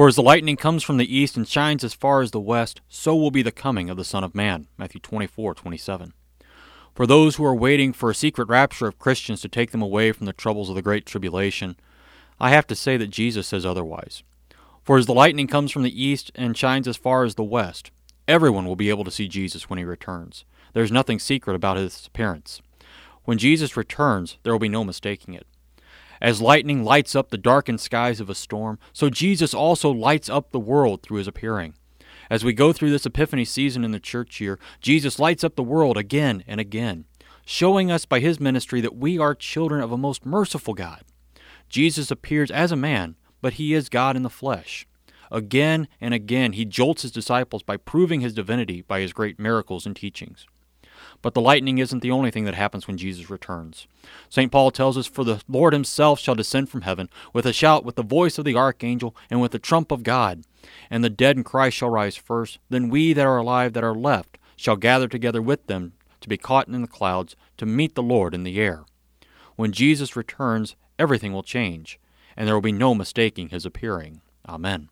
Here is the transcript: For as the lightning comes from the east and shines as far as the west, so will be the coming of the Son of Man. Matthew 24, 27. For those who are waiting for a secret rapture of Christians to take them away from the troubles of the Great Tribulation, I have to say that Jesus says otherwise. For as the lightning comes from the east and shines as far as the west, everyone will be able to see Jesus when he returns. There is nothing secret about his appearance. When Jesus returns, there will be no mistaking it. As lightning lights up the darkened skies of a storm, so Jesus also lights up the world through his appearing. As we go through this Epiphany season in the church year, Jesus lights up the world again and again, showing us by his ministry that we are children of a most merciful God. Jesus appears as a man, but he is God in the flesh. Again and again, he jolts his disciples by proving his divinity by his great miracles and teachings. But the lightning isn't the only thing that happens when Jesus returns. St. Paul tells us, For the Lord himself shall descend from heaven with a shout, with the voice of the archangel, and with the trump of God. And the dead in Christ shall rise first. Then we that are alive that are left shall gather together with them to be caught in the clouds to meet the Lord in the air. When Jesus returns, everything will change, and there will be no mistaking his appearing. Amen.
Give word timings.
For 0.00 0.08
as 0.08 0.16
the 0.16 0.22
lightning 0.22 0.56
comes 0.56 0.82
from 0.82 0.96
the 0.96 1.14
east 1.14 1.36
and 1.36 1.46
shines 1.46 1.84
as 1.84 1.92
far 1.92 2.22
as 2.22 2.30
the 2.30 2.40
west, 2.40 2.80
so 2.88 3.14
will 3.14 3.30
be 3.30 3.42
the 3.42 3.52
coming 3.52 3.90
of 3.90 3.98
the 3.98 4.02
Son 4.02 4.24
of 4.24 4.34
Man. 4.34 4.66
Matthew 4.78 4.98
24, 4.98 5.52
27. 5.52 6.14
For 6.94 7.06
those 7.06 7.36
who 7.36 7.44
are 7.44 7.54
waiting 7.54 7.92
for 7.92 8.08
a 8.08 8.14
secret 8.14 8.48
rapture 8.48 8.86
of 8.86 8.98
Christians 8.98 9.42
to 9.42 9.48
take 9.50 9.72
them 9.72 9.82
away 9.82 10.12
from 10.12 10.24
the 10.24 10.32
troubles 10.32 10.70
of 10.70 10.74
the 10.74 10.80
Great 10.80 11.04
Tribulation, 11.04 11.76
I 12.40 12.48
have 12.48 12.66
to 12.68 12.74
say 12.74 12.96
that 12.96 13.08
Jesus 13.08 13.46
says 13.48 13.66
otherwise. 13.66 14.22
For 14.84 14.96
as 14.96 15.04
the 15.04 15.12
lightning 15.12 15.46
comes 15.46 15.70
from 15.70 15.82
the 15.82 16.02
east 16.02 16.32
and 16.34 16.56
shines 16.56 16.88
as 16.88 16.96
far 16.96 17.24
as 17.24 17.34
the 17.34 17.44
west, 17.44 17.90
everyone 18.26 18.64
will 18.64 18.76
be 18.76 18.88
able 18.88 19.04
to 19.04 19.10
see 19.10 19.28
Jesus 19.28 19.68
when 19.68 19.78
he 19.78 19.84
returns. 19.84 20.46
There 20.72 20.82
is 20.82 20.90
nothing 20.90 21.18
secret 21.18 21.52
about 21.52 21.76
his 21.76 22.06
appearance. 22.06 22.62
When 23.24 23.36
Jesus 23.36 23.76
returns, 23.76 24.38
there 24.44 24.52
will 24.54 24.58
be 24.58 24.70
no 24.70 24.82
mistaking 24.82 25.34
it. 25.34 25.46
As 26.20 26.42
lightning 26.42 26.84
lights 26.84 27.16
up 27.16 27.30
the 27.30 27.38
darkened 27.38 27.80
skies 27.80 28.20
of 28.20 28.28
a 28.28 28.34
storm, 28.34 28.78
so 28.92 29.08
Jesus 29.08 29.54
also 29.54 29.90
lights 29.90 30.28
up 30.28 30.50
the 30.50 30.60
world 30.60 31.02
through 31.02 31.18
his 31.18 31.28
appearing. 31.28 31.74
As 32.28 32.44
we 32.44 32.52
go 32.52 32.72
through 32.72 32.90
this 32.90 33.06
Epiphany 33.06 33.44
season 33.44 33.84
in 33.84 33.90
the 33.90 33.98
church 33.98 34.40
year, 34.40 34.58
Jesus 34.80 35.18
lights 35.18 35.42
up 35.42 35.56
the 35.56 35.62
world 35.62 35.96
again 35.96 36.44
and 36.46 36.60
again, 36.60 37.06
showing 37.44 37.90
us 37.90 38.04
by 38.04 38.20
his 38.20 38.38
ministry 38.38 38.80
that 38.80 38.96
we 38.96 39.18
are 39.18 39.34
children 39.34 39.82
of 39.82 39.90
a 39.90 39.98
most 39.98 40.24
merciful 40.26 40.74
God. 40.74 41.02
Jesus 41.68 42.10
appears 42.10 42.50
as 42.50 42.70
a 42.70 42.76
man, 42.76 43.16
but 43.40 43.54
he 43.54 43.74
is 43.74 43.88
God 43.88 44.14
in 44.14 44.22
the 44.22 44.30
flesh. 44.30 44.86
Again 45.32 45.88
and 46.00 46.12
again, 46.12 46.52
he 46.52 46.64
jolts 46.64 47.02
his 47.02 47.12
disciples 47.12 47.62
by 47.62 47.76
proving 47.76 48.20
his 48.20 48.34
divinity 48.34 48.82
by 48.82 49.00
his 49.00 49.12
great 49.12 49.38
miracles 49.38 49.86
and 49.86 49.96
teachings. 49.96 50.46
But 51.22 51.34
the 51.34 51.40
lightning 51.40 51.78
isn't 51.78 52.00
the 52.00 52.10
only 52.10 52.30
thing 52.30 52.44
that 52.44 52.54
happens 52.54 52.86
when 52.86 52.96
Jesus 52.96 53.30
returns. 53.30 53.86
St. 54.28 54.50
Paul 54.50 54.70
tells 54.70 54.96
us, 54.96 55.06
For 55.06 55.24
the 55.24 55.42
Lord 55.48 55.72
himself 55.72 56.18
shall 56.18 56.34
descend 56.34 56.68
from 56.68 56.82
heaven 56.82 57.08
with 57.32 57.46
a 57.46 57.52
shout, 57.52 57.84
with 57.84 57.96
the 57.96 58.02
voice 58.02 58.38
of 58.38 58.44
the 58.44 58.56
archangel, 58.56 59.14
and 59.30 59.40
with 59.40 59.52
the 59.52 59.58
trump 59.58 59.90
of 59.90 60.02
God. 60.02 60.44
And 60.90 61.02
the 61.02 61.10
dead 61.10 61.36
in 61.36 61.44
Christ 61.44 61.76
shall 61.76 61.90
rise 61.90 62.16
first. 62.16 62.58
Then 62.68 62.88
we 62.88 63.12
that 63.12 63.26
are 63.26 63.38
alive 63.38 63.72
that 63.74 63.84
are 63.84 63.94
left 63.94 64.38
shall 64.56 64.76
gather 64.76 65.08
together 65.08 65.40
with 65.40 65.66
them 65.66 65.92
to 66.20 66.28
be 66.28 66.36
caught 66.36 66.68
in 66.68 66.82
the 66.82 66.88
clouds 66.88 67.34
to 67.56 67.66
meet 67.66 67.94
the 67.94 68.02
Lord 68.02 68.34
in 68.34 68.44
the 68.44 68.58
air. 68.60 68.84
When 69.56 69.72
Jesus 69.72 70.16
returns, 70.16 70.76
everything 70.98 71.32
will 71.32 71.42
change, 71.42 71.98
and 72.36 72.46
there 72.46 72.54
will 72.54 72.62
be 72.62 72.72
no 72.72 72.94
mistaking 72.94 73.48
his 73.48 73.66
appearing. 73.66 74.20
Amen. 74.48 74.88